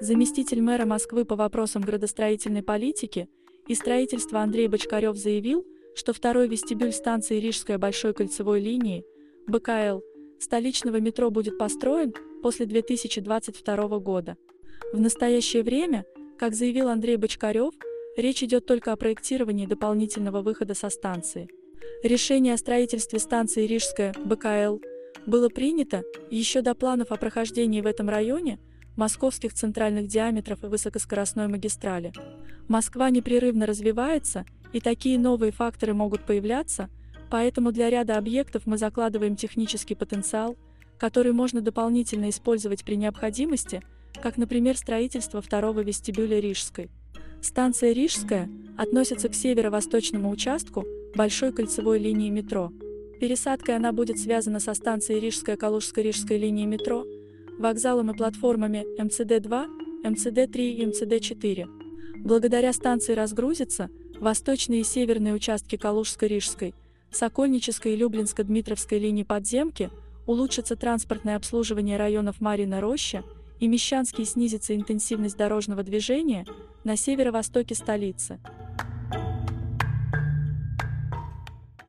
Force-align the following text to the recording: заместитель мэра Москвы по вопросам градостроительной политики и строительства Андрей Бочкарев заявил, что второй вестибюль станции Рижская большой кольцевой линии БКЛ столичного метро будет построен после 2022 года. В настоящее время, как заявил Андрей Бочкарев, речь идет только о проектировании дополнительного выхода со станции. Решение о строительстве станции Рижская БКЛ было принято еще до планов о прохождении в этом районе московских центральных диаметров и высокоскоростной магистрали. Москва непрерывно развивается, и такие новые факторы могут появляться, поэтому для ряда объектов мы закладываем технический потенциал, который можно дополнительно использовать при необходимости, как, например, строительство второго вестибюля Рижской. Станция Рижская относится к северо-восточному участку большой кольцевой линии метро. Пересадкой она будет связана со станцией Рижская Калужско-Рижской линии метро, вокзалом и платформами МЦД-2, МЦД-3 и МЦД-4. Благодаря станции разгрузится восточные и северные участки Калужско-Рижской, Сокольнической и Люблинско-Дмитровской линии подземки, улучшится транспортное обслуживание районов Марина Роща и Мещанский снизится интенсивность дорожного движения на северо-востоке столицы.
заместитель 0.00 0.60
мэра 0.60 0.84
Москвы 0.84 1.24
по 1.24 1.36
вопросам 1.36 1.82
градостроительной 1.82 2.62
политики 2.62 3.28
и 3.66 3.74
строительства 3.74 4.40
Андрей 4.40 4.68
Бочкарев 4.68 5.16
заявил, 5.16 5.66
что 5.94 6.12
второй 6.12 6.48
вестибюль 6.48 6.92
станции 6.92 7.40
Рижская 7.40 7.78
большой 7.78 8.12
кольцевой 8.12 8.60
линии 8.60 9.04
БКЛ 9.46 10.00
столичного 10.38 11.00
метро 11.00 11.30
будет 11.30 11.58
построен 11.58 12.12
после 12.42 12.66
2022 12.66 13.98
года. 14.00 14.36
В 14.92 15.00
настоящее 15.00 15.62
время, 15.62 16.04
как 16.38 16.54
заявил 16.54 16.88
Андрей 16.88 17.16
Бочкарев, 17.16 17.72
речь 18.16 18.42
идет 18.42 18.66
только 18.66 18.92
о 18.92 18.96
проектировании 18.96 19.66
дополнительного 19.66 20.42
выхода 20.42 20.74
со 20.74 20.90
станции. 20.90 21.48
Решение 22.02 22.54
о 22.54 22.58
строительстве 22.58 23.18
станции 23.18 23.66
Рижская 23.66 24.12
БКЛ 24.12 24.78
было 25.26 25.48
принято 25.48 26.04
еще 26.30 26.60
до 26.60 26.74
планов 26.74 27.10
о 27.10 27.16
прохождении 27.16 27.80
в 27.80 27.86
этом 27.86 28.08
районе 28.08 28.58
московских 28.96 29.54
центральных 29.54 30.06
диаметров 30.06 30.64
и 30.64 30.66
высокоскоростной 30.66 31.48
магистрали. 31.48 32.12
Москва 32.68 33.10
непрерывно 33.10 33.66
развивается, 33.66 34.44
и 34.72 34.80
такие 34.80 35.18
новые 35.18 35.52
факторы 35.52 35.94
могут 35.94 36.24
появляться, 36.24 36.88
поэтому 37.30 37.72
для 37.72 37.90
ряда 37.90 38.18
объектов 38.18 38.62
мы 38.66 38.78
закладываем 38.78 39.36
технический 39.36 39.94
потенциал, 39.94 40.56
который 40.98 41.32
можно 41.32 41.60
дополнительно 41.60 42.30
использовать 42.30 42.84
при 42.84 42.96
необходимости, 42.96 43.82
как, 44.22 44.36
например, 44.36 44.76
строительство 44.76 45.42
второго 45.42 45.80
вестибюля 45.80 46.40
Рижской. 46.40 46.90
Станция 47.42 47.92
Рижская 47.92 48.48
относится 48.76 49.28
к 49.28 49.34
северо-восточному 49.34 50.30
участку 50.30 50.84
большой 51.14 51.52
кольцевой 51.52 51.98
линии 51.98 52.30
метро. 52.30 52.72
Пересадкой 53.20 53.76
она 53.76 53.92
будет 53.92 54.18
связана 54.18 54.60
со 54.60 54.74
станцией 54.74 55.20
Рижская 55.20 55.56
Калужско-Рижской 55.56 56.36
линии 56.36 56.66
метро, 56.66 57.06
вокзалом 57.58 58.10
и 58.10 58.16
платформами 58.16 58.84
МЦД-2, 59.00 60.04
МЦД-3 60.04 60.56
и 60.56 60.84
МЦД-4. 60.86 61.66
Благодаря 62.24 62.72
станции 62.72 63.14
разгрузится 63.14 63.90
восточные 64.20 64.80
и 64.80 64.84
северные 64.84 65.34
участки 65.34 65.76
Калужско-Рижской, 65.76 66.74
Сокольнической 67.10 67.94
и 67.94 67.96
Люблинско-Дмитровской 67.96 68.98
линии 68.98 69.22
подземки, 69.22 69.90
улучшится 70.26 70.76
транспортное 70.76 71.36
обслуживание 71.36 71.96
районов 71.96 72.40
Марина 72.40 72.80
Роща 72.80 73.22
и 73.60 73.68
Мещанский 73.68 74.24
снизится 74.24 74.74
интенсивность 74.74 75.36
дорожного 75.36 75.82
движения 75.82 76.44
на 76.84 76.96
северо-востоке 76.96 77.74
столицы. 77.74 78.38